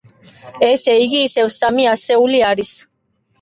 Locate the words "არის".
2.49-2.73